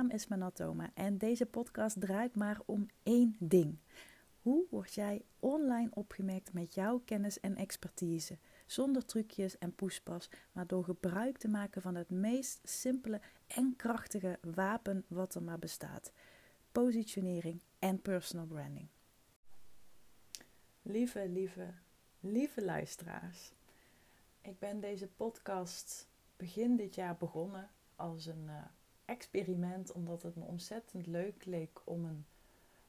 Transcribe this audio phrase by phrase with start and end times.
[0.00, 3.78] naam is Manatoma en deze podcast draait maar om één ding.
[4.42, 8.38] Hoe word jij online opgemerkt met jouw kennis en expertise?
[8.66, 14.38] Zonder trucjes en poespas, maar door gebruik te maken van het meest simpele en krachtige
[14.54, 16.12] wapen wat er maar bestaat:
[16.72, 18.88] positionering en personal branding.
[20.82, 21.74] Lieve, lieve,
[22.20, 23.52] lieve luisteraars.
[24.40, 28.64] Ik ben deze podcast begin dit jaar begonnen als een uh,
[29.10, 32.26] experiment, omdat het me ontzettend leuk leek om een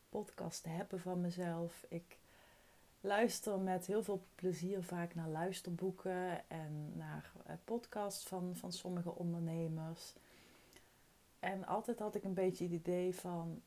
[0.09, 1.85] podcast te hebben van mezelf.
[1.89, 2.17] Ik
[3.01, 9.15] luister met heel veel plezier vaak naar luisterboeken en naar uh, podcasts van, van sommige
[9.15, 10.13] ondernemers.
[11.39, 13.61] En altijd had ik een beetje het idee van,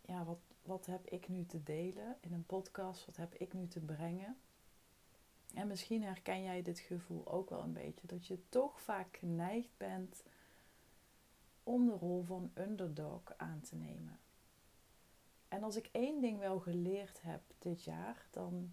[0.00, 3.06] ja, wat, wat heb ik nu te delen in een podcast?
[3.06, 4.36] Wat heb ik nu te brengen?
[5.54, 8.06] En misschien herken jij dit gevoel ook wel een beetje.
[8.06, 10.22] Dat je toch vaak geneigd bent
[11.68, 14.18] om de rol van underdog aan te nemen.
[15.48, 18.72] En als ik één ding wel geleerd heb dit jaar, dan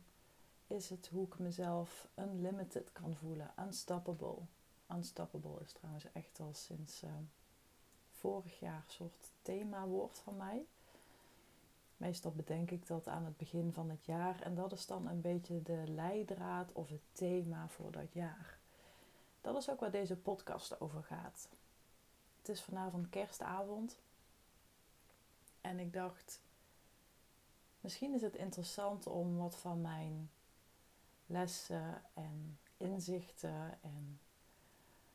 [0.68, 3.52] is het hoe ik mezelf unlimited kan voelen.
[3.60, 4.38] Unstoppable.
[4.92, 7.10] Unstoppable is trouwens echt al sinds uh,
[8.12, 10.66] vorig jaar een soort themawoord van mij.
[11.98, 15.22] Meestal bedenk ik dat aan het begin van het jaar en dat is dan een
[15.22, 18.60] beetje de leidraad of het thema voor dat jaar.
[19.42, 21.48] Dat is ook waar deze podcast over gaat.
[22.46, 23.98] Het is vanavond kerstavond
[25.62, 26.42] en ik dacht,
[27.80, 30.32] misschien is het interessant om wat van mijn
[31.26, 34.20] lessen en inzichten en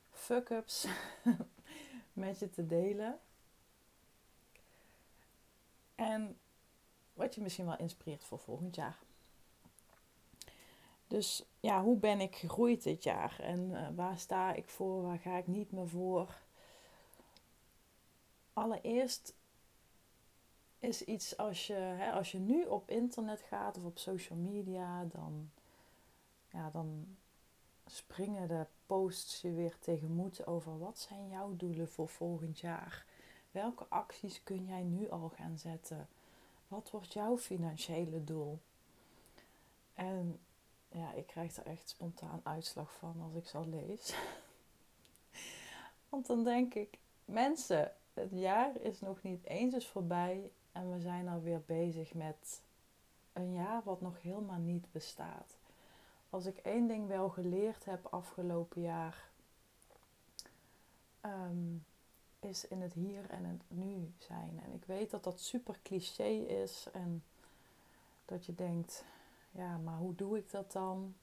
[0.09, 0.87] fuck-ups
[2.13, 3.19] met je te delen.
[5.95, 6.37] En
[7.13, 8.97] wat je misschien wel inspireert voor volgend jaar.
[11.07, 13.39] Dus ja, hoe ben ik gegroeid dit jaar?
[13.39, 15.01] En uh, waar sta ik voor?
[15.01, 16.39] Waar ga ik niet meer voor?
[18.53, 19.33] Allereerst
[20.79, 25.03] is iets als je, hè, als je nu op internet gaat of op social media,
[25.03, 25.51] dan,
[26.49, 27.17] ja, dan
[27.85, 33.05] springen de posts je weer tegenmoet over wat zijn jouw doelen voor volgend jaar?
[33.51, 36.07] Welke acties kun jij nu al gaan zetten?
[36.67, 38.59] Wat wordt jouw financiële doel?
[39.93, 40.39] En
[40.89, 44.15] ja, ik krijg er echt spontaan uitslag van als ik zo lees.
[46.09, 50.99] Want dan denk ik, mensen, het jaar is nog niet eens eens voorbij en we
[50.99, 52.61] zijn alweer bezig met
[53.33, 55.57] een jaar wat nog helemaal niet bestaat.
[56.29, 59.29] Als ik één ding wel geleerd heb afgelopen jaar,
[61.21, 61.75] ehm,
[62.39, 64.61] is in het hier en het nu zijn.
[64.63, 66.29] En ik weet dat dat super cliché
[66.63, 67.23] is en
[68.25, 69.05] dat je denkt,
[69.51, 71.15] ja, maar hoe doe ik dat dan?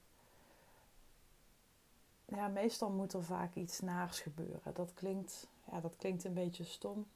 [2.25, 4.73] Ja, meestal moet er vaak iets naars gebeuren.
[4.73, 7.07] Dat klinkt, ja, dat klinkt een beetje stom.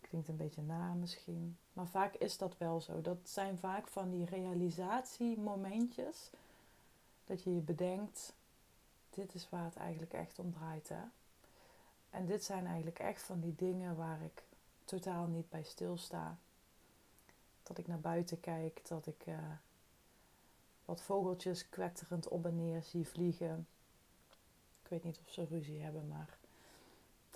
[0.00, 1.58] Klinkt een beetje na misschien.
[1.72, 3.00] Maar vaak is dat wel zo.
[3.00, 6.30] Dat zijn vaak van die realisatiemomentjes.
[7.24, 8.32] Dat je je bedenkt,
[9.10, 10.88] dit is waar het eigenlijk echt om draait.
[10.88, 11.02] Hè?
[12.10, 14.44] En dit zijn eigenlijk echt van die dingen waar ik
[14.84, 16.38] totaal niet bij stilsta.
[17.62, 19.38] Dat ik naar buiten kijk, dat ik uh,
[20.84, 23.66] wat vogeltjes kwetterend op en neer zie vliegen.
[24.82, 26.38] Ik weet niet of ze ruzie hebben, maar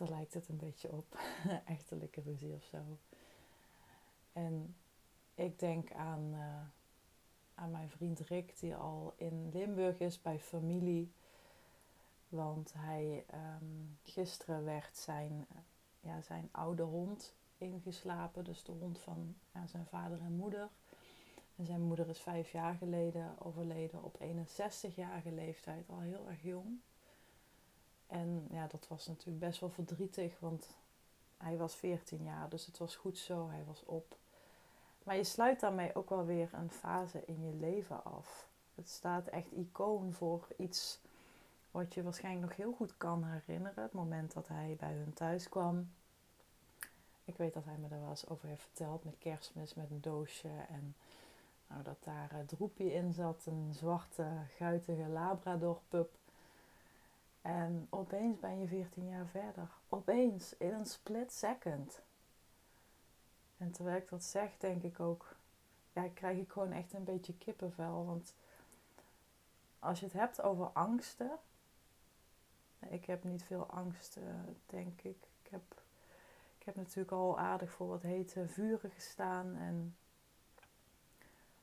[0.00, 1.18] daar lijkt het een beetje op.
[1.64, 2.98] Echtelijke ruzie of zo.
[4.32, 4.76] En
[5.34, 6.60] ik denk aan, uh,
[7.54, 11.12] aan mijn vriend Rick, die al in Limburg is bij familie.
[12.28, 15.46] Want hij, um, gisteren werd zijn,
[16.00, 18.44] ja, zijn oude hond ingeslapen.
[18.44, 19.34] Dus de hond van
[19.66, 20.68] zijn vader en moeder.
[21.56, 26.80] En zijn moeder is vijf jaar geleden overleden op 61-jarige leeftijd, al heel erg jong.
[28.10, 30.76] En ja, dat was natuurlijk best wel verdrietig, want
[31.36, 34.16] hij was 14 jaar, dus het was goed zo, hij was op.
[35.02, 38.48] Maar je sluit daarmee ook wel weer een fase in je leven af.
[38.74, 41.00] Het staat echt icoon voor iets
[41.70, 43.82] wat je waarschijnlijk nog heel goed kan herinneren.
[43.82, 45.90] Het moment dat hij bij hun thuis kwam.
[47.24, 50.00] Ik weet dat hij me daar wel eens over heeft verteld met kerstmis, met een
[50.00, 50.48] doosje.
[50.68, 50.96] En
[51.66, 54.26] nou, dat daar het droepje in zat, een zwarte,
[54.56, 56.18] guitige Labrador pup.
[57.42, 59.68] En opeens ben je 14 jaar verder.
[59.88, 62.02] Opeens, in een split second.
[63.56, 65.36] En terwijl ik dat zeg, denk ik ook,
[65.92, 68.06] ja, krijg ik gewoon echt een beetje kippenvel.
[68.06, 68.34] Want
[69.78, 71.38] als je het hebt over angsten,
[72.88, 74.24] ik heb niet veel angst, uh,
[74.66, 75.28] denk ik.
[75.42, 75.62] Ik heb,
[76.58, 79.56] ik heb natuurlijk al aardig voor wat hete vuren gestaan.
[79.56, 79.96] En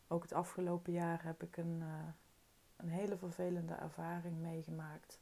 [0.07, 2.07] ook het afgelopen jaar heb ik een, uh,
[2.75, 5.19] een hele vervelende ervaring meegemaakt.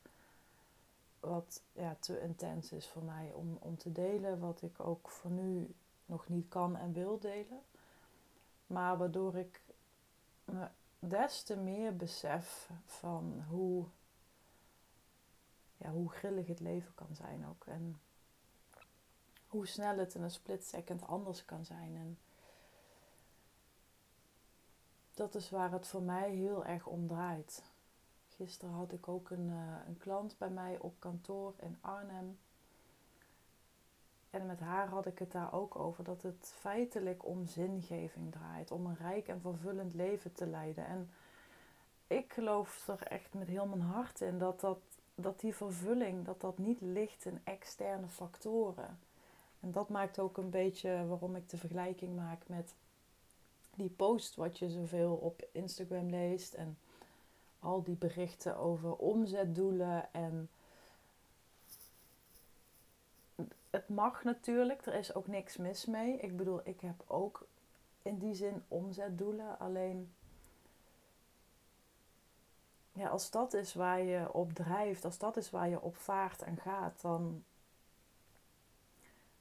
[1.27, 4.39] Wat ja, te intens is voor mij om, om te delen.
[4.39, 5.75] Wat ik ook voor nu
[6.05, 7.61] nog niet kan en wil delen.
[8.67, 9.61] Maar waardoor ik
[10.45, 10.67] me
[10.99, 13.85] des te meer besef van hoe,
[15.77, 17.65] ja, hoe grillig het leven kan zijn ook.
[17.65, 17.99] En
[19.47, 21.95] hoe snel het in een split second anders kan zijn.
[21.95, 22.17] En
[25.13, 27.63] dat is waar het voor mij heel erg om draait.
[28.35, 32.37] Gisteren had ik ook een, uh, een klant bij mij op kantoor in Arnhem.
[34.29, 38.71] En met haar had ik het daar ook over dat het feitelijk om zingeving draait,
[38.71, 40.85] om een rijk en vervullend leven te leiden.
[40.85, 41.09] En
[42.07, 44.79] ik geloof er echt met heel mijn hart in dat, dat,
[45.15, 48.99] dat die vervulling, dat dat niet ligt in externe factoren.
[49.59, 52.73] En dat maakt ook een beetje waarom ik de vergelijking maak met
[53.75, 56.77] die post wat je zoveel op Instagram leest en
[57.65, 60.49] al die berichten over omzetdoelen en
[63.69, 66.17] het mag natuurlijk, er is ook niks mis mee.
[66.17, 67.47] Ik bedoel, ik heb ook
[68.01, 70.13] in die zin omzetdoelen, alleen
[72.91, 76.41] ja, als dat is waar je op drijft, als dat is waar je op vaart
[76.41, 77.43] en gaat, dan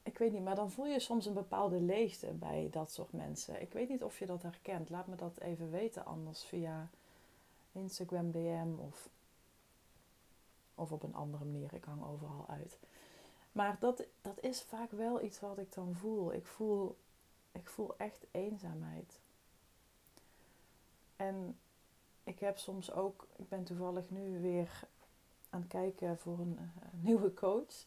[0.02, 3.60] ik weet niet, maar dan voel je soms een bepaalde leegte bij dat soort mensen.
[3.62, 4.90] Ik weet niet of je dat herkent.
[4.90, 6.88] Laat me dat even weten anders via
[7.74, 9.08] Instagram DM of,
[10.74, 11.74] of op een andere manier.
[11.74, 12.78] Ik hang overal uit.
[13.52, 16.32] Maar dat, dat is vaak wel iets wat ik dan voel.
[16.32, 16.96] Ik voel,
[17.52, 19.20] ik voel echt eenzaamheid.
[21.16, 21.58] En
[22.24, 24.80] ik heb soms ook, ik ben toevallig nu weer
[25.50, 27.86] aan het kijken voor een, een nieuwe coach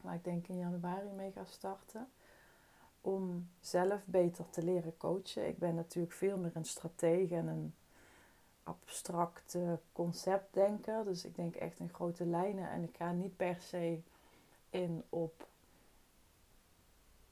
[0.00, 2.08] waar ik denk in januari mee ga starten.
[3.00, 5.48] Om zelf beter te leren coachen.
[5.48, 7.74] Ik ben natuurlijk veel meer een stratege en een
[8.64, 11.04] abstracte conceptdenker.
[11.04, 12.70] Dus ik denk echt in grote lijnen.
[12.70, 14.00] En ik ga niet per se
[14.70, 15.46] in op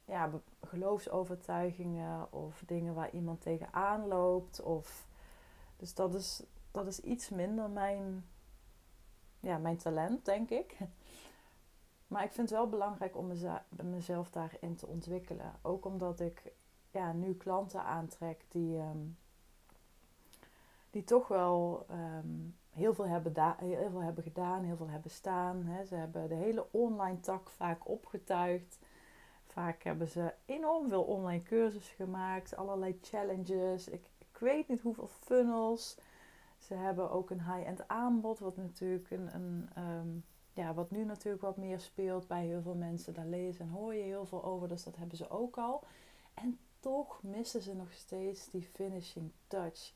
[0.05, 0.31] ja,
[0.61, 4.63] geloofsovertuigingen of dingen waar iemand tegenaan loopt.
[4.63, 5.07] Of,
[5.77, 8.25] dus dat is, dat is iets minder mijn,
[9.41, 10.77] ja, mijn talent, denk ik.
[12.07, 13.33] Maar ik vind het wel belangrijk om
[13.83, 15.53] mezelf daarin te ontwikkelen.
[15.63, 16.53] Ook omdat ik
[16.91, 19.07] ja, nu klanten aantrek die, ehm,
[20.93, 22.27] die toch wel ehm,
[22.71, 25.65] heel, veel hebben heel veel hebben gedaan, heel veel hebben staan.
[25.65, 25.85] Hè.
[25.85, 28.79] Ze hebben de hele online tak vaak opgetuigd.
[29.47, 33.89] Vaak hebben ze enorm veel online cursussen gemaakt, allerlei challenges.
[33.89, 35.99] Ik, weet niet hoeveel funnels.
[36.59, 40.09] Ze hebben ook een high-end aanbod, wat natuurlijk een, een ehm,
[40.53, 43.15] ja, wat nu natuurlijk wat meer speelt bij heel veel mensen.
[43.15, 45.85] Daar lezen en hoor je heel veel over, dus dat hebben ze ook al.
[46.35, 49.95] En toch missen ze nog steeds die finishing touch.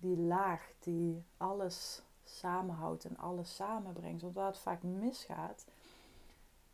[0.00, 4.22] Die laag die alles samenhoudt en alles samenbrengt.
[4.22, 5.66] Want waar het vaak misgaat,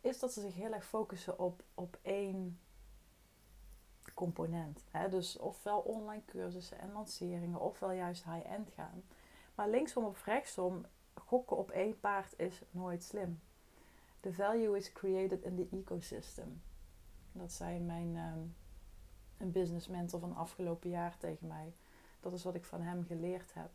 [0.01, 2.59] is dat ze zich heel erg focussen op, op één
[4.13, 4.83] component.
[5.09, 9.03] Dus ofwel online cursussen en lanceringen, ofwel juist high-end gaan.
[9.55, 13.39] Maar linksom of rechtsom gokken op één paard is nooit slim.
[14.19, 16.61] The value is created in the ecosystem.
[17.31, 18.55] Dat zei mijn um,
[19.37, 21.73] een business mentor van afgelopen jaar tegen mij.
[22.19, 23.69] Dat is wat ik van hem geleerd heb.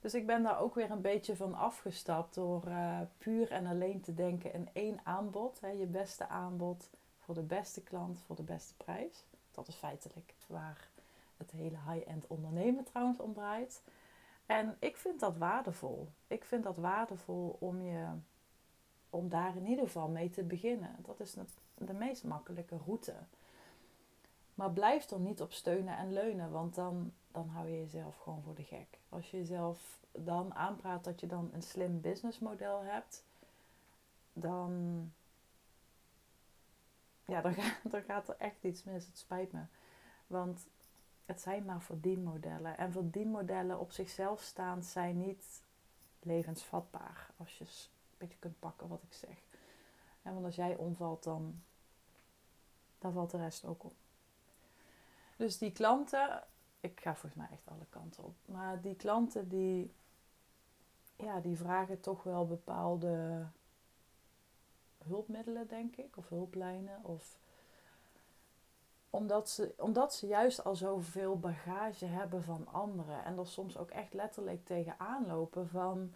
[0.00, 4.00] Dus ik ben daar ook weer een beetje van afgestapt door uh, puur en alleen
[4.00, 5.60] te denken in één aanbod.
[5.60, 9.24] Hè, je beste aanbod voor de beste klant, voor de beste prijs.
[9.50, 10.88] Dat is feitelijk waar
[11.36, 13.82] het hele high-end ondernemen trouwens om draait.
[14.46, 16.08] En ik vind dat waardevol.
[16.26, 18.06] Ik vind dat waardevol om, je,
[19.10, 20.96] om daar in ieder geval mee te beginnen.
[20.98, 21.36] Dat is
[21.74, 23.14] de meest makkelijke route.
[24.54, 28.42] Maar blijf er niet op steunen en leunen, want dan, dan hou je jezelf gewoon
[28.42, 28.98] voor de gek.
[29.08, 33.24] Als je jezelf dan aanpraat dat je dan een slim businessmodel hebt,
[34.32, 35.12] dan,
[37.24, 37.40] ja,
[37.90, 39.06] dan, gaat, er echt iets mis.
[39.06, 39.62] Het spijt me.
[40.26, 40.66] Want
[41.26, 42.78] het zijn maar verdienmodellen.
[42.78, 45.62] En verdienmodellen op zichzelf staan zijn niet
[46.20, 47.30] levensvatbaar.
[47.36, 49.36] Als je een beetje kunt pakken wat ik zeg.
[50.22, 51.62] En want als jij omvalt, dan,
[52.98, 53.94] dan valt de rest ook om.
[55.36, 56.44] Dus die klanten,
[56.82, 58.34] ik ga volgens mij echt alle kanten op.
[58.44, 59.92] Maar die klanten die,
[61.16, 63.46] ja, die vragen toch wel bepaalde
[65.04, 66.16] hulpmiddelen, denk ik.
[66.16, 67.04] Of hulplijnen.
[67.04, 67.38] Of
[69.10, 73.24] omdat ze, omdat ze juist al zoveel bagage hebben van anderen.
[73.24, 76.12] En er soms ook echt letterlijk tegenaan lopen van...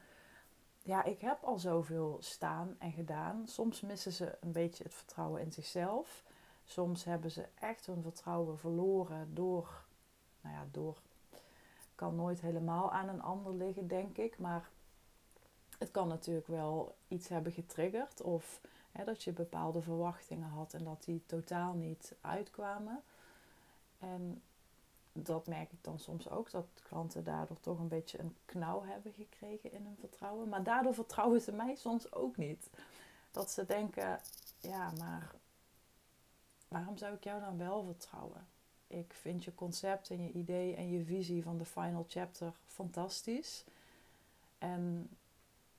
[0.82, 3.48] Ja, ik heb al zoveel staan en gedaan.
[3.48, 6.24] Soms missen ze een beetje het vertrouwen in zichzelf.
[6.64, 9.85] Soms hebben ze echt hun vertrouwen verloren door...
[10.46, 10.98] Nou ja, door...
[11.94, 14.38] Kan nooit helemaal aan een ander liggen, denk ik.
[14.38, 14.68] Maar
[15.78, 18.60] het kan natuurlijk wel iets hebben getriggerd of
[18.92, 23.02] hè, dat je bepaalde verwachtingen had en dat die totaal niet uitkwamen.
[23.98, 24.42] En
[25.12, 29.12] dat merk ik dan soms ook, dat klanten daardoor toch een beetje een knauw hebben
[29.12, 30.48] gekregen in hun vertrouwen.
[30.48, 32.70] Maar daardoor vertrouwen ze mij soms ook niet.
[33.30, 34.20] Dat ze denken,
[34.58, 35.34] ja, maar
[36.68, 38.46] waarom zou ik jou dan wel vertrouwen?
[38.86, 43.64] Ik vind je concept en je idee en je visie van de final chapter fantastisch.
[44.58, 45.08] En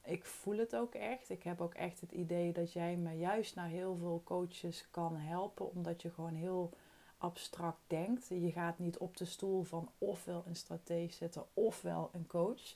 [0.01, 1.29] ik voel het ook echt.
[1.29, 5.15] Ik heb ook echt het idee dat jij me juist naar heel veel coaches kan
[5.15, 6.73] helpen, omdat je gewoon heel
[7.17, 8.27] abstract denkt.
[8.27, 12.75] Je gaat niet op de stoel van ofwel een stratege zitten ofwel een coach.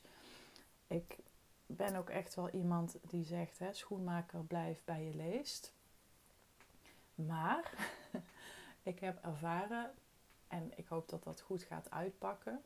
[0.87, 1.17] Ik
[1.65, 5.73] ben ook echt wel iemand die zegt: hè, schoenmaker blijf bij je leest.
[7.15, 7.73] Maar
[8.83, 9.91] ik heb ervaren,
[10.51, 12.61] en ik hoop dat dat goed gaat uitpakken,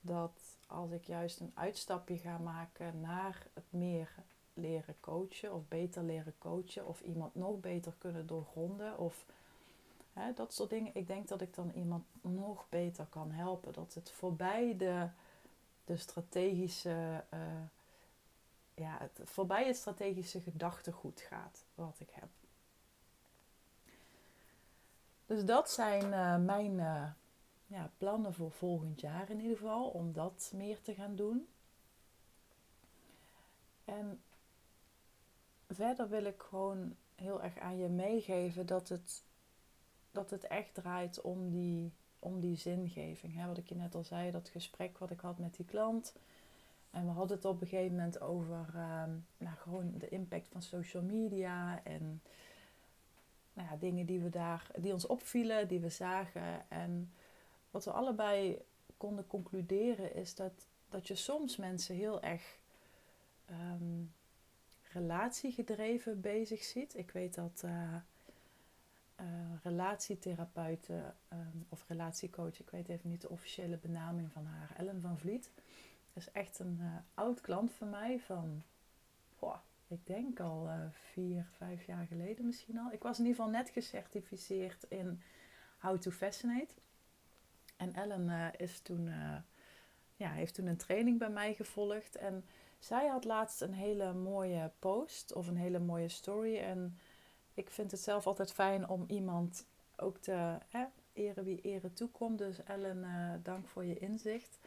[0.00, 4.14] dat als ik juist een uitstapje ga maken naar het meer
[4.54, 9.24] leren coachen of beter leren coachen of iemand nog beter kunnen doorgronden of
[10.12, 10.94] hè, dat soort dingen.
[10.94, 13.72] Ik denk dat ik dan iemand nog beter kan helpen.
[13.72, 15.08] Dat het voorbij de,
[15.84, 17.40] de strategische, uh,
[18.74, 22.28] ja, het, voorbij het strategische gedachtegoed gaat wat ik heb.
[25.30, 27.10] Dus dat zijn uh, mijn uh,
[27.66, 31.48] ja, plannen voor volgend jaar in ieder geval, om dat meer te gaan doen.
[33.84, 34.20] En
[35.68, 39.22] verder wil ik gewoon heel erg aan je meegeven dat het,
[40.10, 43.34] dat het echt draait om die, om die zingeving.
[43.34, 43.46] Hè?
[43.46, 46.14] Wat ik je net al zei, dat gesprek wat ik had met die klant.
[46.90, 49.04] En we hadden het op een gegeven moment over uh,
[49.38, 52.22] nou, gewoon de impact van social media en
[53.64, 56.70] nou dingen die, we daar, die ons opvielen, die we zagen.
[56.70, 57.12] En
[57.70, 58.62] wat we allebei
[58.96, 60.52] konden concluderen is dat,
[60.88, 62.58] dat je soms mensen heel erg
[63.50, 64.12] um,
[64.92, 66.96] relatiegedreven bezig ziet.
[66.96, 67.94] Ik weet dat uh,
[69.20, 69.26] uh,
[69.62, 75.18] relatietherapeuten um, of relatiecoach, ik weet even niet de officiële benaming van haar, Ellen van
[75.18, 75.50] Vliet,
[76.12, 78.62] is echt een uh, oud klant van mij van,
[79.90, 82.92] ik denk al vier, vijf jaar geleden misschien al.
[82.92, 85.22] Ik was in ieder geval net gecertificeerd in
[85.78, 86.74] How to Fascinate.
[87.76, 89.36] En Ellen uh, is toen, uh,
[90.16, 92.16] ja, heeft toen een training bij mij gevolgd.
[92.16, 92.44] En
[92.78, 96.58] zij had laatst een hele mooie post of een hele mooie story.
[96.58, 96.98] En
[97.54, 99.66] ik vind het zelf altijd fijn om iemand
[99.96, 102.38] ook te hè, eren wie eren toekomt.
[102.38, 104.58] Dus Ellen, dank voor je inzicht.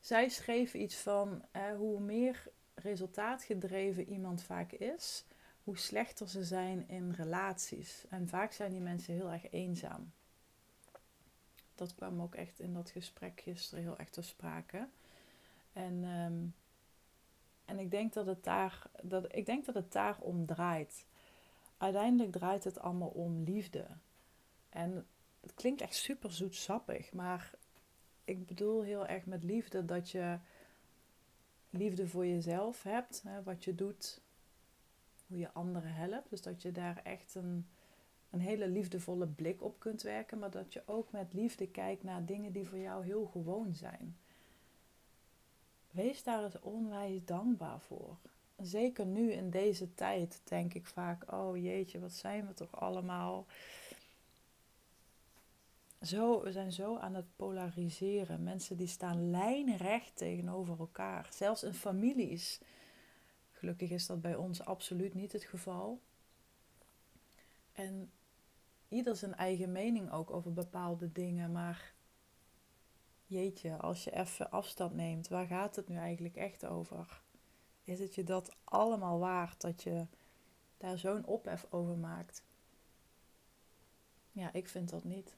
[0.00, 1.44] Zij schreef iets van
[1.76, 5.24] hoe meer resultaatgedreven iemand vaak is,
[5.64, 8.04] hoe slechter ze zijn in relaties.
[8.08, 10.12] En vaak zijn die mensen heel erg eenzaam
[11.82, 14.88] dat kwam ook echt in dat gesprek gisteren heel erg ter sprake.
[15.72, 16.54] En, um,
[17.64, 21.06] en ik, denk dat het daar, dat, ik denk dat het daar om draait.
[21.76, 23.86] Uiteindelijk draait het allemaal om liefde.
[24.68, 25.06] En
[25.40, 27.50] het klinkt echt super zoetsappig, maar
[28.24, 30.38] ik bedoel heel erg met liefde dat je
[31.72, 34.20] liefde voor jezelf hebt, hè, wat je doet,
[35.26, 36.30] hoe je anderen helpt.
[36.30, 37.66] Dus dat je daar echt een,
[38.30, 42.24] een hele liefdevolle blik op kunt werken, maar dat je ook met liefde kijkt naar
[42.24, 44.16] dingen die voor jou heel gewoon zijn.
[45.90, 48.16] Wees daar eens onwijs dankbaar voor.
[48.60, 53.46] Zeker nu in deze tijd denk ik vaak: oh jeetje, wat zijn we toch allemaal.
[56.02, 58.42] Zo, we zijn zo aan het polariseren.
[58.42, 61.28] Mensen die staan lijnrecht tegenover elkaar.
[61.32, 62.60] Zelfs in families.
[63.50, 66.00] Gelukkig is dat bij ons absoluut niet het geval.
[67.72, 68.12] En
[68.88, 71.52] ieder zijn eigen mening ook over bepaalde dingen.
[71.52, 71.94] Maar
[73.26, 77.22] jeetje, als je even afstand neemt, waar gaat het nu eigenlijk echt over?
[77.84, 80.06] Is het je dat allemaal waard dat je
[80.76, 82.44] daar zo'n ophef over maakt?
[84.32, 85.36] Ja, ik vind dat niet.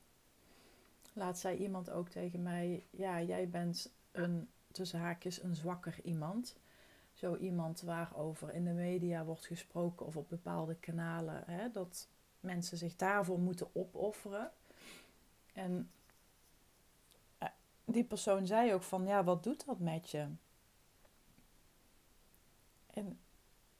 [1.16, 6.56] Laat zei iemand ook tegen mij: Ja, jij bent een tussen haakjes een zwakker iemand.
[7.12, 11.42] Zo iemand waarover in de media wordt gesproken of op bepaalde kanalen.
[11.46, 12.08] Hè, dat
[12.40, 14.50] mensen zich daarvoor moeten opofferen.
[15.52, 15.90] En
[17.38, 17.48] eh,
[17.84, 20.26] die persoon zei ook van, ja, wat doet dat met je?
[22.86, 23.18] En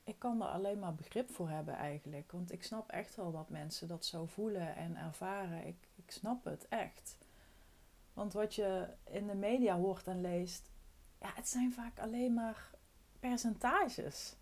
[0.05, 2.33] ik kan er alleen maar begrip voor hebben eigenlijk.
[2.33, 5.67] Want ik snap echt wel dat mensen dat zo voelen en ervaren.
[5.67, 7.17] Ik, ik snap het echt.
[8.15, 10.65] Want wat je in de media hoort en leest,
[11.21, 12.71] ja, het zijn vaak alleen maar
[13.21, 14.37] percentages.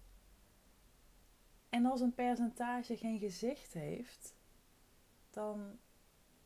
[1.69, 4.35] En als een percentage geen gezicht heeft,
[5.31, 5.79] dan,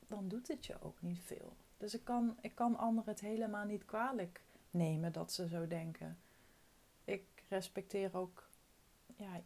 [0.06, 1.56] dan doet het je ook niet veel.
[1.76, 6.18] Dus ik kan, ik kan anderen het helemaal niet kwalijk nemen dat ze zo denken.
[7.04, 8.49] Ik respecteer ook
[9.16, 9.42] ja,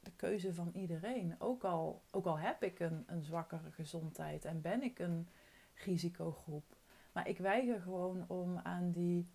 [0.00, 1.34] de keuze van iedereen.
[1.38, 5.28] Ook al, ook al heb ik een, een zwakkere gezondheid en ben ik een
[5.74, 6.76] risicogroep.
[7.14, 9.28] Maar ik weiger gewoon om aan die,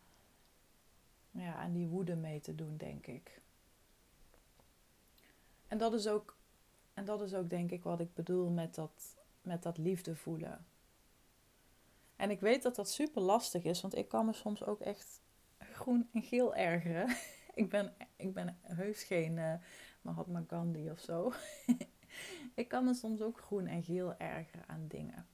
[1.32, 3.42] ja, aan die woede mee te doen, denk ik.
[5.68, 6.38] En dat is ook,
[6.94, 10.66] en dat is ook denk ik wat ik bedoel met dat, met dat liefde voelen.
[12.16, 15.22] En ik weet dat dat super lastig is, want ik kan me soms ook echt
[15.58, 17.16] groen en geel ergeren.
[17.54, 19.54] ik, ben, ik ben heus geen uh,
[20.02, 21.34] Mahatma Gandhi of zo.
[22.62, 25.28] ik kan me soms ook groen en geel ergeren aan dingen.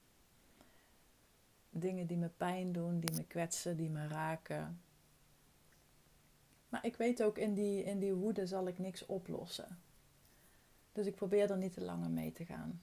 [1.78, 4.82] Dingen die me pijn doen, die me kwetsen, die me raken.
[6.70, 9.80] Maar ik weet ook, in die, in die woede zal ik niks oplossen.
[10.92, 12.82] Dus ik probeer er niet te langer mee te gaan.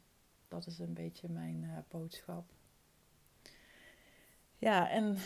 [0.49, 2.53] Dat is een beetje mijn uh, boodschap.
[4.59, 5.17] Ja, en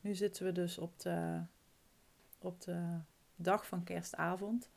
[0.00, 1.42] nu zitten we dus op de,
[2.38, 2.98] op de
[3.36, 4.70] dag van kerstavond.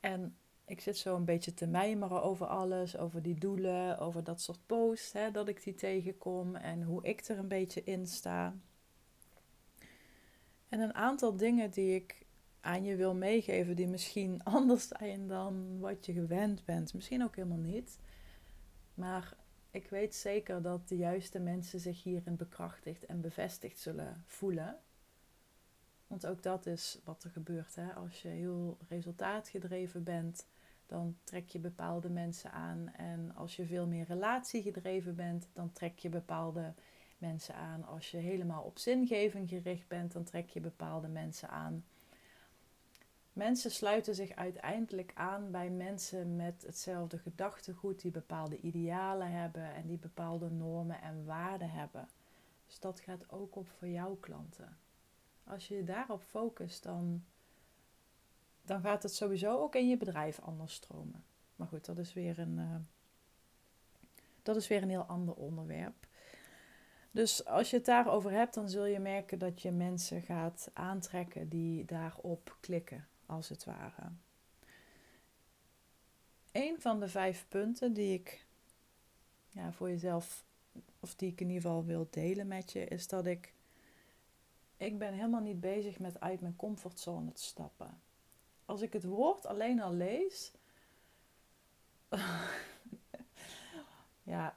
[0.00, 0.36] En
[0.68, 4.66] ik zit zo een beetje te mijmeren over alles, over die doelen, over dat soort
[4.66, 8.54] posts, hè, dat ik die tegenkom en hoe ik er een beetje in sta.
[10.68, 12.26] En een aantal dingen die ik
[12.60, 16.94] aan je wil meegeven, die misschien anders zijn dan wat je gewend bent.
[16.94, 17.98] Misschien ook helemaal niet.
[18.94, 19.36] Maar
[19.70, 24.78] ik weet zeker dat de juiste mensen zich hierin bekrachtigd en bevestigd zullen voelen.
[26.06, 27.74] Want ook dat is wat er gebeurt.
[27.74, 27.92] Hè?
[27.92, 30.46] Als je heel resultaatgedreven bent,
[30.88, 32.92] dan trek je bepaalde mensen aan.
[32.94, 36.74] En als je veel meer relatiegedreven bent, dan trek je bepaalde
[37.18, 37.84] mensen aan.
[37.84, 41.84] Als je helemaal op zingeving gericht bent, dan trek je bepaalde mensen aan.
[43.32, 49.86] Mensen sluiten zich uiteindelijk aan bij mensen met hetzelfde gedachtegoed, die bepaalde idealen hebben en
[49.86, 52.08] die bepaalde normen en waarden hebben.
[52.66, 54.78] Dus dat gaat ook op voor jouw klanten.
[55.44, 57.24] Als je je daarop focust, dan,
[58.68, 61.24] dan gaat het sowieso ook in je bedrijf anders stromen.
[61.56, 62.74] Maar goed, dat is weer een, uh,
[64.42, 66.06] dat is weer een heel ander onderwerp.
[67.10, 71.48] Dus als je het daarover hebt, dan zul je merken dat je mensen gaat aantrekken
[71.48, 74.10] die daarop klikken als het ware.
[76.52, 78.46] Een van de vijf punten die ik
[79.48, 80.44] ja, voor jezelf,
[81.00, 83.54] of die ik in ieder geval wil delen met je, is dat ik.
[84.76, 88.00] Ik ben helemaal niet bezig met uit mijn comfortzone te stappen.
[88.68, 90.52] Als ik het woord alleen al lees.
[94.22, 94.56] ja,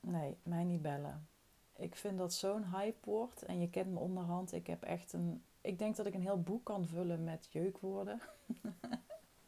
[0.00, 1.28] nee, mij niet bellen.
[1.76, 3.42] Ik vind dat zo'n hype woord.
[3.42, 4.52] En je kent me onderhand.
[4.52, 8.20] Ik heb echt een ik denk dat ik een heel boek kan vullen met jeukwoorden.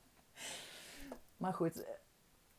[1.36, 1.84] maar goed,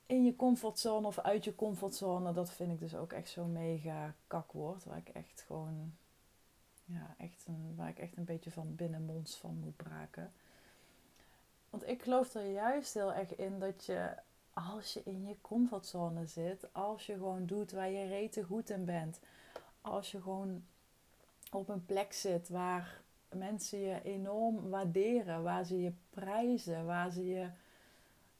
[0.05, 4.15] in je comfortzone of uit je comfortzone, dat vind ik dus ook echt zo'n mega
[4.27, 4.83] kakwoord.
[4.83, 5.95] Waar ik echt gewoon,
[6.85, 10.33] ja, echt een, waar ik echt een beetje van binnenmonds van moet braken.
[11.73, 14.09] Want ik geloof er juist heel erg in dat je,
[14.53, 18.85] als je in je comfortzone zit, als je gewoon doet waar je rete goed in
[18.85, 19.19] bent,
[19.81, 20.63] als je gewoon
[21.51, 27.25] op een plek zit waar mensen je enorm waarderen, waar ze je prijzen, waar ze
[27.25, 27.49] je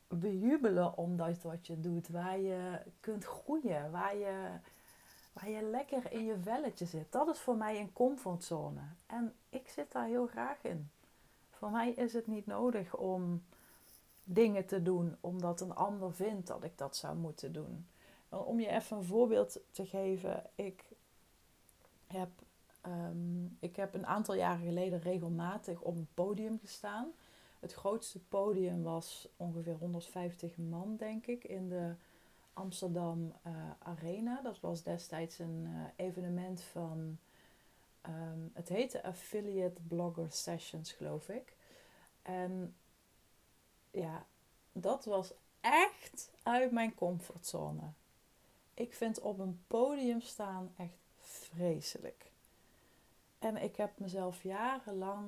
[0.08, 4.50] bejubelen omdat wat je doet, waar je kunt groeien, waar je,
[5.34, 7.12] waar je lekker in je velletje zit.
[7.12, 8.82] Dat is voor mij een comfortzone.
[9.06, 10.89] En ik zit daar heel graag in.
[11.63, 13.43] Voor mij is het niet nodig om
[14.23, 17.88] dingen te doen omdat een ander vindt dat ik dat zou moeten doen.
[18.30, 20.84] Om je even een voorbeeld te geven, ik
[22.08, 22.30] heb
[22.84, 27.12] Ehm, ik heb een aantal jaren geleden regelmatig op een podium gestaan.
[27.60, 31.93] Het grootste podium was ongeveer 150 man, denk ik, in de
[32.54, 34.41] Amsterdam uh, Arena.
[34.41, 37.17] Dat was destijds een uh, evenement van.
[38.08, 41.56] Um, het heette Affiliate Blogger Sessions, geloof ik.
[42.22, 42.76] En
[43.92, 44.26] ja,
[44.72, 47.92] dat was echt uit mijn comfortzone.
[48.74, 52.32] Ik vind op een podium staan echt vreselijk.
[53.39, 55.28] En ik heb mezelf jarenlang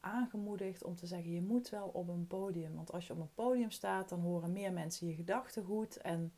[0.00, 2.74] aangemoedigd om te zeggen: je moet wel op een podium.
[2.74, 6.32] Want als je op een podium staat, dan horen meer mensen je gedachten goed en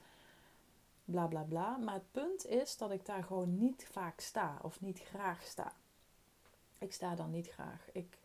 [1.10, 1.76] bla bla bla.
[1.76, 5.72] Maar het punt is dat ik daar gewoon niet vaak sta of niet graag sta.
[6.78, 7.92] Ik sta dan niet graag.
[7.92, 8.18] Ik,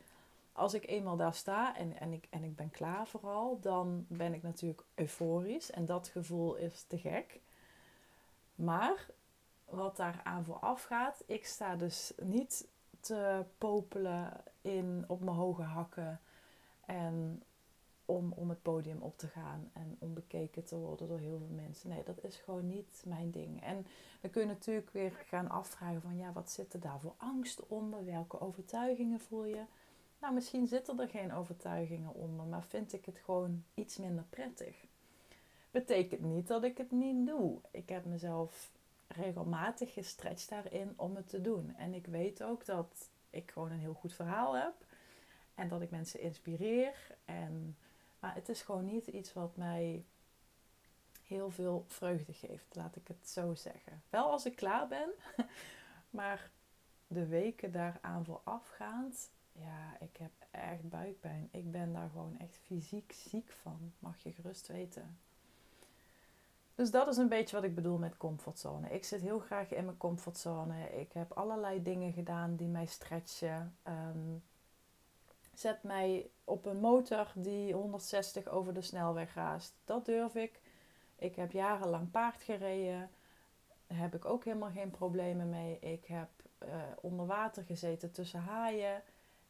[0.52, 4.34] als ik eenmaal daar sta en, en, ik, en ik ben klaar vooral, dan ben
[4.34, 5.72] ik natuurlijk euforisch.
[5.72, 7.40] En dat gevoel is te gek.
[8.56, 9.06] Maar
[9.66, 11.24] wat daar aan vooraf gaat.
[11.26, 12.68] Ik sta dus niet
[13.00, 16.22] te popelen in, op mijn hoge hakken.
[16.86, 17.44] En
[18.06, 21.56] om, om het podium op te gaan en om bekeken te worden door heel veel
[21.56, 21.90] mensen.
[21.90, 23.64] Nee, dat is gewoon niet mijn ding.
[23.64, 23.86] En
[24.22, 27.68] dan kun je natuurlijk weer gaan afvragen van ja, wat zit er daar voor angst
[27.68, 28.06] onder?
[28.06, 29.64] Welke overtuigingen voel je?
[30.20, 34.86] Nou, misschien zitten er geen overtuigingen onder, maar vind ik het gewoon iets minder prettig.
[35.72, 37.60] Betekent niet dat ik het niet doe.
[37.72, 38.72] Ik heb mezelf
[39.08, 41.76] regelmatig gestretched daarin om het te doen.
[41.78, 44.74] En ik weet ook dat ik gewoon een heel goed verhaal heb.
[45.56, 46.94] En dat ik mensen inspireer.
[47.26, 47.78] En,
[48.26, 50.06] maar het is gewoon niet iets wat mij
[51.24, 54.04] heel veel vreugde geeft, laat ik het zo zeggen.
[54.10, 55.10] Wel als ik klaar ben,
[56.20, 56.50] maar
[57.08, 61.50] de weken daaraan voorafgaand, ja, ik heb echt buikpijn.
[61.52, 65.18] Ik ben daar gewoon echt fysiek ziek van, mag je gerust weten.
[66.76, 68.90] Dus dat is een beetje wat ik bedoel met comfortzone.
[68.90, 71.00] Ik zit heel graag in mijn comfortzone.
[71.00, 73.78] Ik heb allerlei dingen gedaan die mij stretchen.
[73.88, 74.44] Um,
[75.60, 79.74] zet mij op een motor die 160 over de snelweg raast.
[79.86, 80.62] Dat durf ik.
[81.16, 83.10] Ik heb jarenlang paard gereden.
[83.88, 85.80] Daar heb ik ook helemaal geen problemen mee.
[85.80, 86.30] Ik heb
[86.64, 86.70] uh,
[87.02, 89.02] onder water gezeten tussen haaien.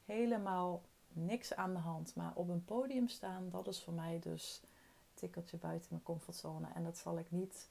[0.06, 2.16] Helemaal niks aan de hand.
[2.16, 4.70] Maar op een podium staan, dat is voor mij dus een
[5.14, 6.68] tikkeltje buiten mijn comfortzone.
[6.76, 7.70] En dat zal ik niet,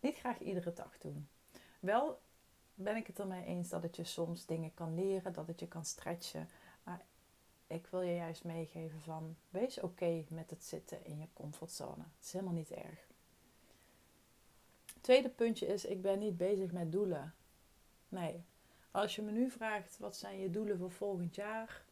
[0.00, 1.28] niet graag iedere dag doen.
[1.80, 2.18] Wel
[2.74, 5.68] ben ik het ermee eens dat het je soms dingen kan leren, dat het je
[5.68, 6.48] kan stretchen.
[7.66, 12.02] Ik wil je juist meegeven van wees oké met het zitten in je comfortzone.
[12.16, 13.06] Het is helemaal niet erg.
[15.00, 17.34] Tweede puntje is, ik ben niet bezig met doelen.
[18.08, 18.44] Nee.
[18.90, 21.84] Als je me nu vraagt, wat zijn je doelen voor volgend jaar?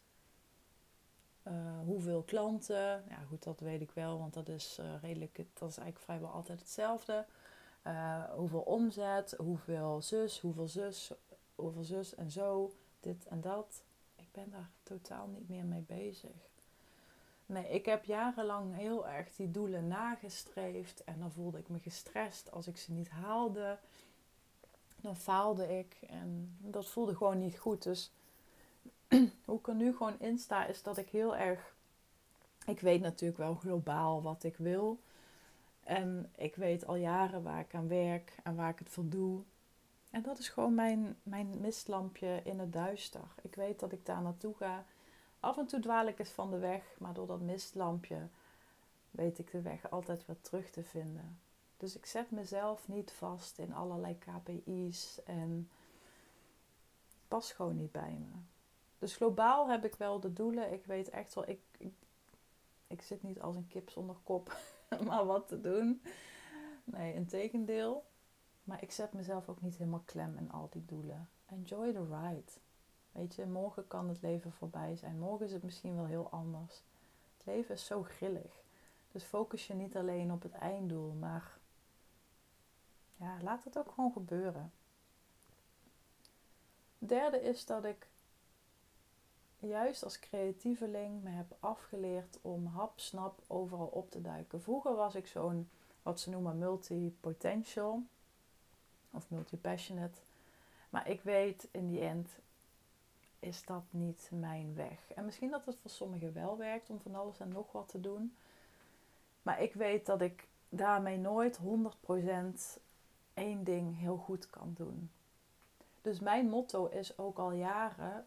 [1.43, 3.05] Uh, hoeveel klanten?
[3.09, 6.31] Ja, goed, dat weet ik wel, want dat is uh, redelijk, dat is eigenlijk vrijwel
[6.31, 7.27] altijd hetzelfde.
[7.87, 11.13] Uh, hoeveel omzet, hoeveel zus, hoeveel zus,
[11.55, 13.85] hoeveel zus en zo, dit en dat.
[14.35, 16.31] Ben daar totaal niet meer mee bezig.
[17.47, 21.05] Nee, ik heb jarenlang heel erg die doelen nagestreefd.
[21.05, 23.79] En dan voelde ik me gestrest als ik ze niet haalde.
[25.01, 25.97] Dan faalde ik.
[26.09, 27.83] En dat voelde gewoon niet goed.
[27.83, 28.11] Dus
[29.45, 31.75] hoe ik er nu gewoon in sta, is dat ik heel erg.
[32.67, 35.01] Ik weet natuurlijk wel globaal wat ik wil.
[35.81, 39.43] En ik weet al jaren waar ik aan werk en waar ik het voor doe.
[40.15, 43.35] En dat is gewoon mijn, mijn mistlampje in het duister.
[43.43, 44.85] Ik weet dat ik daar naartoe ga.
[45.41, 48.29] Af en toe dwaal ik eens van de weg, maar door dat mistlampje
[49.11, 51.39] weet ik de weg altijd weer terug te vinden.
[51.77, 55.71] Dus ik zet mezelf niet vast in allerlei KPI's en
[57.29, 58.41] pas gewoon niet bij me.
[58.99, 60.73] Dus globaal heb ik wel de doelen.
[60.73, 61.95] Ik weet echt wel, ik, ik,
[62.87, 64.57] ik zit niet als een kip zonder kop,
[65.07, 66.03] maar wat te doen.
[66.85, 68.05] Nee, een tegendeel.
[68.65, 71.29] Maar ik zet mezelf ook niet helemaal klem in al die doelen.
[71.47, 72.53] Enjoy the ride.
[73.13, 75.19] Weet je, morgen kan het leven voorbij zijn.
[75.19, 76.83] Morgen is het misschien wel heel anders.
[77.37, 78.63] Het leven is zo grillig.
[79.13, 81.59] Dus focus je niet alleen op het einddoel, maar
[83.17, 84.73] ja, laat het ook gewoon gebeuren.
[86.99, 88.09] Derde is dat ik
[89.59, 94.63] juist als creatieveling me heb afgeleerd om hap-snap overal op te duiken.
[94.63, 95.71] Vroeger was ik zo'n,
[96.03, 98.03] wat ze noemen, multi-potential
[99.15, 100.19] of multi-passionate.
[100.91, 102.31] Maar ik weet in die end,
[103.39, 105.11] is dat niet mijn weg.
[105.15, 108.01] En misschien dat het voor sommigen wel werkt om van alles en nog wat te
[108.01, 108.35] doen.
[109.43, 112.81] Maar ik weet dat ik daarmee nooit 100%
[113.35, 115.11] één ding heel goed kan doen.
[116.03, 118.27] Dus mijn motto is ook al jaren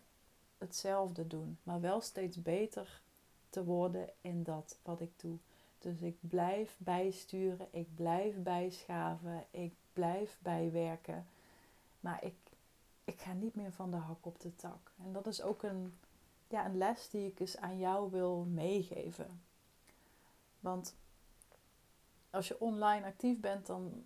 [0.57, 3.01] hetzelfde doen, maar wel steeds beter
[3.49, 5.37] te worden in dat wat ik doe.
[5.79, 11.27] Dus ik blijf bijsturen, ik blijf bijschaven, ik blijf bijwerken.
[11.99, 12.47] Maar ik
[13.07, 14.91] ik ga niet meer van de hak op de tak.
[15.03, 15.97] En dat is ook een,
[16.47, 19.41] ja, een les die ik eens aan jou wil meegeven.
[20.59, 20.95] Want
[22.29, 24.05] als je online actief bent, dan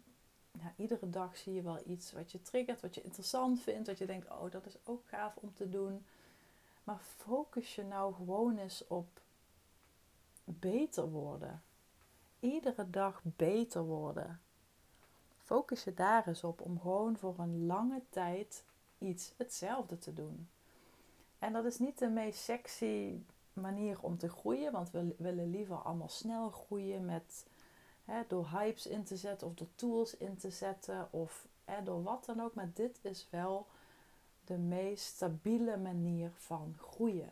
[0.51, 3.97] ja, iedere dag zie je wel iets wat je triggert, wat je interessant vindt, wat
[3.97, 6.05] je denkt, oh dat is ook gaaf om te doen.
[6.83, 9.21] Maar focus je nou gewoon eens op
[10.43, 11.63] beter worden.
[12.39, 14.41] Iedere dag beter worden.
[15.51, 18.63] Focus je daar eens op om gewoon voor een lange tijd
[18.97, 20.49] iets hetzelfde te doen.
[21.39, 23.21] En dat is niet de meest sexy
[23.53, 27.45] manier om te groeien, want we willen liever allemaal snel groeien met,
[28.05, 32.03] hè, door hypes in te zetten of door tools in te zetten of hè, door
[32.03, 32.53] wat dan ook.
[32.53, 33.67] Maar dit is wel
[34.45, 37.31] de meest stabiele manier van groeien.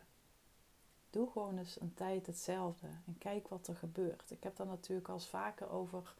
[1.10, 4.30] Doe gewoon eens een tijd hetzelfde en kijk wat er gebeurt.
[4.30, 6.14] Ik heb daar natuurlijk al eens vaker over,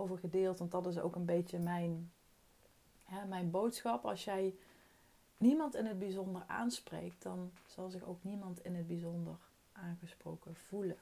[0.00, 2.10] over gedeeld, want dat is ook een beetje mijn
[3.28, 4.54] mijn boodschap, als jij
[5.36, 9.36] niemand in het bijzonder aanspreekt, dan zal zich ook niemand in het bijzonder
[9.72, 10.98] aangesproken voelen.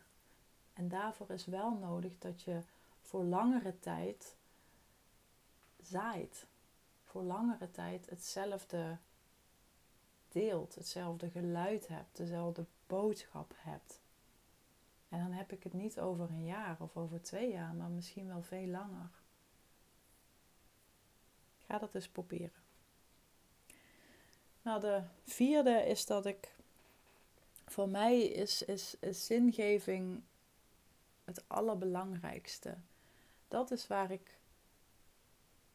[0.73, 2.63] En daarvoor is wel nodig dat je
[3.03, 4.37] voor langere tijd
[5.83, 6.47] zaait.
[7.05, 8.97] Voor langere tijd hetzelfde
[10.29, 14.01] deelt, hetzelfde geluid hebt, dezelfde boodschap hebt.
[15.09, 18.27] En dan heb ik het niet over een jaar of over twee jaar, maar misschien
[18.27, 19.11] wel veel langer.
[21.67, 22.67] Ga dat eens proberen.
[24.63, 26.57] Nou, de vierde is dat ik.
[27.67, 30.23] Voor mij is, is, is zingeving
[31.25, 32.77] het allerbelangrijkste.
[33.49, 34.39] Dat is waar ik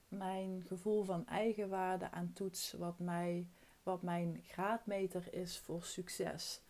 [0.07, 3.47] mijn gevoel van eigenwaarde aan toets, wat, mij,
[3.83, 6.61] wat mijn graadmeter is voor succes.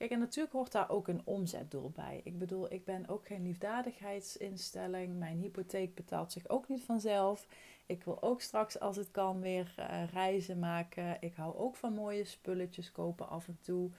[0.00, 2.20] Kijk, en natuurlijk hoort daar ook een omzetdoel bij.
[2.24, 5.18] Ik bedoel, ik ben ook geen liefdadigheidsinstelling.
[5.18, 7.46] Mijn hypotheek betaalt zich ook niet vanzelf.
[7.86, 11.16] Ik wil ook straks, als het kan, weer uh, reizen maken.
[11.20, 13.90] Ik hou ook van mooie spulletjes kopen af en toe.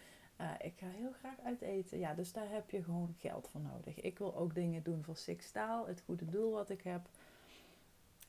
[0.42, 2.00] Uh, ik ga heel graag uit eten.
[2.00, 4.02] Ja, dus daar heb je gewoon geld voor nodig.
[4.02, 7.02] Ik wil ook dingen doen voor Sixtaal, het goede doel wat ik heb.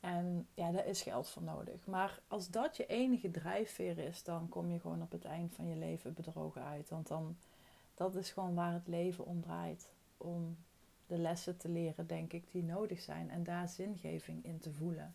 [0.01, 1.87] En ja, daar is geld voor nodig.
[1.87, 5.69] Maar als dat je enige drijfveer is, dan kom je gewoon op het eind van
[5.69, 6.89] je leven bedrogen uit.
[6.89, 7.37] Want dan,
[8.03, 9.89] dat is gewoon waar het leven om draait.
[10.17, 10.57] Om
[11.07, 13.31] de lessen te leren, denk ik, die nodig zijn.
[13.31, 15.15] En daar zingeving in te voelen.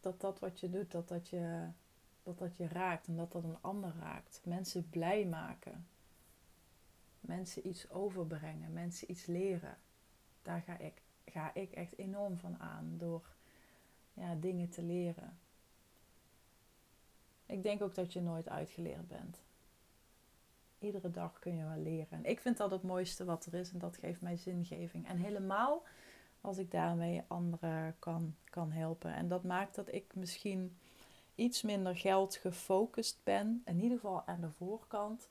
[0.00, 1.68] Dat dat wat je doet, dat dat je,
[2.22, 4.40] dat dat je raakt en dat dat een ander raakt.
[4.44, 5.86] Mensen blij maken.
[7.20, 8.72] Mensen iets overbrengen.
[8.72, 9.78] Mensen iets leren.
[10.42, 13.26] Daar ga ik ga ik echt enorm van aan door
[14.14, 15.38] ja, dingen te leren.
[17.46, 19.38] Ik denk ook dat je nooit uitgeleerd bent.
[20.80, 22.08] Iedere dag kun je wel leren.
[22.10, 25.08] En ik vind dat het mooiste wat er is en dat geeft mij zingeving.
[25.08, 25.82] En helemaal
[26.40, 29.14] als ik daarmee anderen kan, kan helpen.
[29.14, 30.76] En dat maakt dat ik misschien
[31.34, 33.62] iets minder geld gefocust ben.
[33.64, 35.28] In ieder geval aan de voorkant.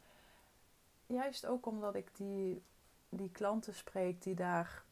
[1.07, 2.61] Juist ook omdat ik die,
[3.09, 4.83] die klanten spreek die daar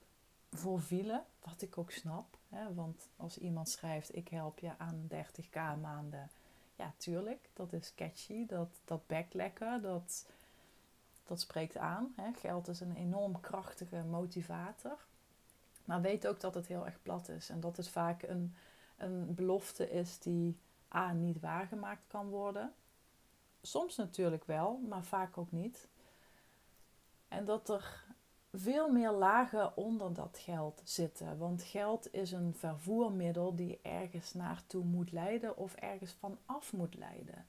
[0.52, 2.38] voor vielen, wat ik ook snap.
[2.50, 2.74] Hè?
[2.74, 6.30] Want als iemand schrijft, ik help je aan 30k maanden.
[6.76, 10.26] Ja, tuurlijk, dat is catchy, dat, dat bekt lekker, dat,
[11.28, 12.14] dat spreekt aan.
[12.16, 12.34] Hè?
[12.34, 15.06] Geld is een enorm krachtige motivator.
[15.86, 18.56] Maar weet ook dat het heel erg plat is en dat het vaak een,
[18.98, 20.58] een belofte is die
[20.96, 22.74] A, niet waargemaakt kan worden.
[23.62, 25.90] Soms natuurlijk wel, maar vaak ook niet.
[27.28, 28.06] En dat er
[28.52, 31.38] veel meer lagen onder dat geld zitten.
[31.38, 37.46] Want geld is een vervoermiddel die ergens naartoe moet leiden of ergens vanaf moet leiden.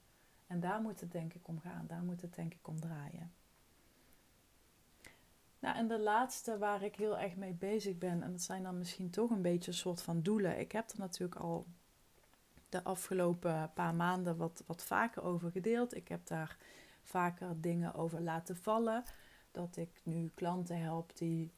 [0.46, 3.32] En daar moet het denk ik om gaan, daar moet het denk ik om draaien.
[5.58, 8.78] Nou, en de laatste waar ik heel erg mee bezig ben, en dat zijn dan
[8.78, 10.58] misschien toch een beetje een soort van doelen.
[10.58, 11.66] Ik heb er natuurlijk al
[12.68, 15.96] de afgelopen paar maanden wat, wat vaker over gedeeld.
[15.96, 16.56] Ik heb daar
[17.02, 19.04] vaker dingen over laten vallen
[19.50, 21.52] dat ik nu klanten help die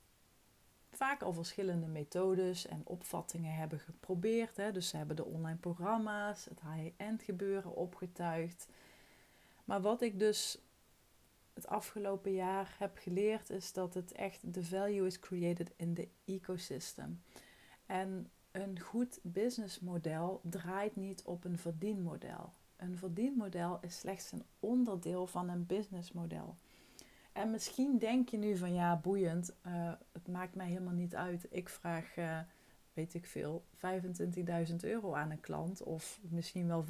[0.90, 4.56] vaak al verschillende methodes en opvattingen hebben geprobeerd.
[4.56, 4.72] Hè.
[4.72, 8.68] Dus ze hebben de online programma's, het high-end gebeuren opgetuigd.
[9.64, 10.58] Maar wat ik dus
[11.54, 16.08] het afgelopen jaar heb geleerd is dat het echt de value is created in the
[16.24, 17.22] ecosystem.
[17.86, 22.52] En een goed businessmodel draait niet op een verdienmodel.
[22.76, 26.56] Een verdienmodel is slechts een onderdeel van een businessmodel.
[27.32, 31.46] En misschien denk je nu van ja, boeiend, uh, het maakt mij helemaal niet uit.
[31.50, 32.38] Ik vraag, uh,
[32.92, 36.84] weet ik veel, 25.000 euro aan een klant, of misschien wel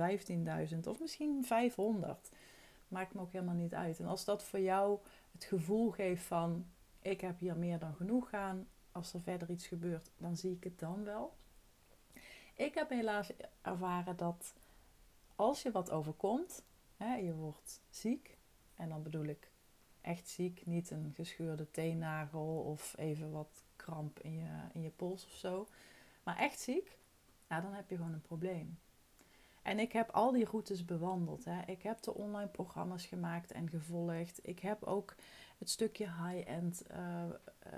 [0.73, 2.31] 15.000, of misschien 500.
[2.91, 3.99] Maakt me ook helemaal niet uit.
[3.99, 4.99] En als dat voor jou
[5.33, 6.67] het gevoel geeft van
[7.01, 10.65] ik heb hier meer dan genoeg aan, als er verder iets gebeurt, dan zie ik
[10.65, 11.37] het dan wel.
[12.55, 14.55] Ik heb helaas ervaren dat
[15.37, 16.65] als je wat overkomt,
[16.97, 18.39] hè, je wordt ziek,
[18.77, 19.51] en dan bedoel ik
[20.01, 25.25] echt ziek, niet een gescheurde teennagel of even wat kramp in je, in je pols
[25.25, 25.67] of zo,
[26.23, 26.99] maar echt ziek,
[27.47, 28.79] dan heb je gewoon een probleem.
[29.71, 31.45] En ik heb al die routes bewandeld.
[31.45, 31.61] Hè.
[31.67, 34.39] Ik heb de online programma's gemaakt en gevolgd.
[34.43, 35.15] Ik heb ook
[35.59, 37.73] het stukje high-end uh, uh,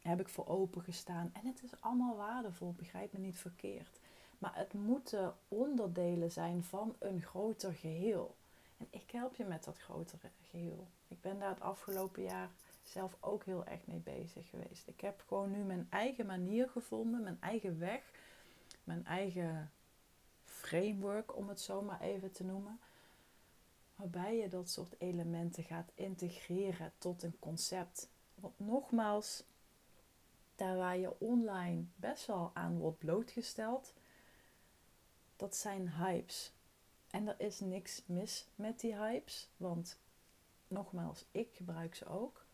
[0.00, 1.30] heb ik voor open gestaan.
[1.32, 4.00] En het is allemaal waardevol, begrijp me niet verkeerd.
[4.38, 8.34] Maar het moeten onderdelen zijn van een groter geheel.
[8.76, 10.86] En ik help je met dat grotere geheel.
[11.08, 12.48] Ik ben daar het afgelopen jaar
[12.82, 14.88] zelf ook heel erg mee bezig geweest.
[14.88, 18.02] Ik heb gewoon nu mijn eigen manier gevonden, mijn eigen weg,
[18.84, 19.70] mijn eigen
[20.72, 22.80] framework, om het zo maar even te noemen.
[23.96, 28.08] Waarbij je dat soort elementen gaat integreren tot een concept.
[28.34, 29.44] Want nogmaals,
[30.56, 33.92] daar waar je online best wel aan wordt blootgesteld,
[35.36, 36.52] dat zijn hypes.
[37.10, 39.98] En er is niks mis met die hypes, want
[40.68, 42.44] nogmaals, ik gebruik ze ook.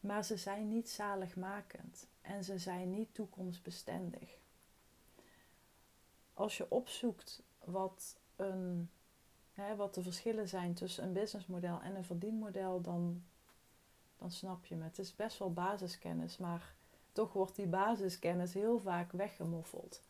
[0.00, 4.39] Maar ze zijn niet zaligmakend en ze zijn niet toekomstbestendig.
[6.40, 8.90] Als je opzoekt wat een
[9.54, 13.22] hè, wat de verschillen zijn tussen een businessmodel en een verdienmodel, dan,
[14.16, 14.84] dan snap je me.
[14.84, 16.74] Het is best wel basiskennis, maar
[17.12, 20.02] toch wordt die basiskennis heel vaak weggemoffeld.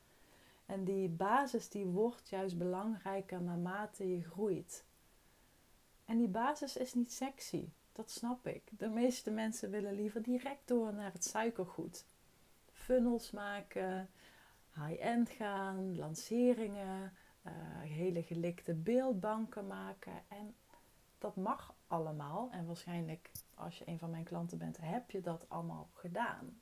[0.66, 4.84] En die basis die wordt juist belangrijker naarmate je groeit.
[6.04, 8.62] En die basis is niet sexy, dat snap ik.
[8.78, 12.04] De meeste mensen willen liever direct door naar het suikergoed.
[12.72, 14.10] Funnels maken,
[14.74, 17.12] high-end gaan, lanceringen,
[17.46, 20.22] uh, hele gelikte beeldbanken maken.
[20.28, 20.54] En
[21.18, 22.48] dat mag allemaal.
[22.50, 26.60] En waarschijnlijk, als je een van mijn klanten bent, heb je dat allemaal gedaan.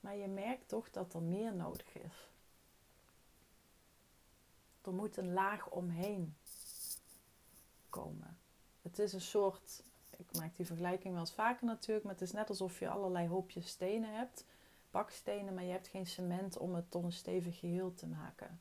[0.00, 2.28] Maar je merkt toch dat er meer nodig is.
[4.82, 6.36] Er moet een laag omheen
[7.90, 8.38] komen.
[8.82, 9.82] Het is een soort,
[10.16, 13.28] ik maak die vergelijking wel eens vaker natuurlijk, maar het is net alsof je allerlei
[13.28, 14.44] hoopjes stenen hebt,
[14.94, 18.60] bakstenen, maar je hebt geen cement om het tot een stevig geheel te maken.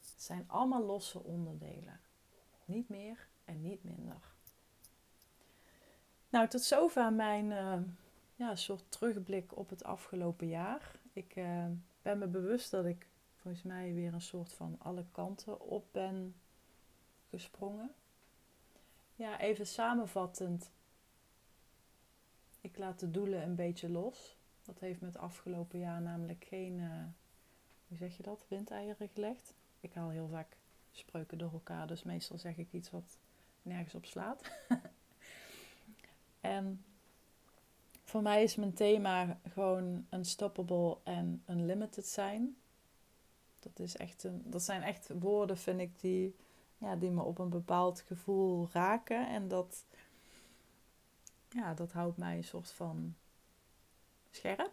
[0.00, 2.00] Het zijn allemaal losse onderdelen.
[2.64, 4.34] Niet meer en niet minder.
[6.28, 7.78] Nou, tot zover mijn uh,
[8.36, 10.98] ja, soort terugblik op het afgelopen jaar.
[11.12, 11.64] Ik uh,
[12.02, 16.34] ben me bewust dat ik volgens mij weer een soort van alle kanten op ben
[17.28, 17.94] gesprongen.
[19.14, 20.70] Ja, even samenvattend.
[22.60, 24.35] Ik laat de doelen een beetje los.
[24.66, 26.90] Dat heeft me het afgelopen jaar namelijk geen, uh,
[27.88, 29.54] hoe zeg je dat, windeieren gelegd.
[29.80, 30.56] Ik haal heel vaak
[30.90, 33.18] spreuken door elkaar, dus meestal zeg ik iets wat
[33.62, 34.50] nergens op slaat.
[36.40, 36.84] en
[38.02, 42.56] voor mij is mijn thema gewoon unstoppable en unlimited zijn.
[43.58, 46.36] Dat, is echt een, dat zijn echt woorden, vind ik, die,
[46.78, 49.28] ja, die me op een bepaald gevoel raken.
[49.28, 49.84] En dat,
[51.48, 53.14] ja, dat houdt mij een soort van
[54.36, 54.72] scherp.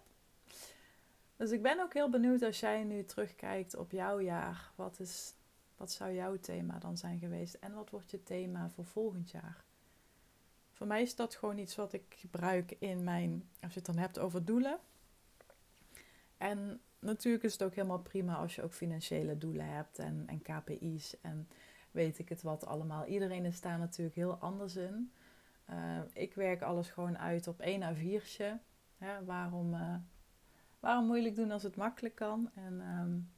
[1.36, 4.72] Dus ik ben ook heel benieuwd als jij nu terugkijkt op jouw jaar.
[4.76, 5.34] Wat, is,
[5.78, 7.54] wat zou jouw thema dan zijn geweest?
[7.54, 9.64] En wat wordt je thema voor volgend jaar?
[10.72, 13.98] Voor mij is dat gewoon iets wat ik gebruik in mijn, als je het dan
[13.98, 14.80] hebt over doelen.
[16.38, 20.42] En natuurlijk is het ook helemaal prima als je ook financiële doelen hebt en, en
[20.42, 21.48] KPI's en
[21.92, 23.06] weet ik het wat allemaal.
[23.06, 25.12] Iedereen is daar natuurlijk heel anders in.
[25.70, 28.46] Uh, ik werk alles gewoon uit op één A4'tje.
[29.26, 29.96] Waarom, uh,
[30.80, 32.50] waarom moeilijk doen als het makkelijk kan?
[32.56, 33.32] En um,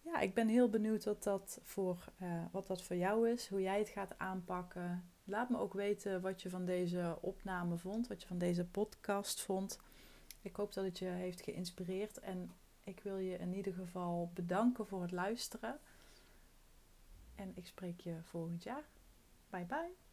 [0.00, 3.60] ja, ik ben heel benieuwd wat dat, voor, uh, wat dat voor jou is, hoe
[3.60, 5.04] jij het gaat aanpakken.
[5.24, 9.40] Laat me ook weten wat je van deze opname vond, wat je van deze podcast
[9.40, 9.80] vond.
[10.42, 12.52] Ik hoop dat het je heeft geïnspireerd en
[12.84, 15.78] ik wil je in ieder geval bedanken voor het luisteren.
[17.34, 18.84] En ik spreek je volgend jaar.
[19.50, 20.07] Bye bye.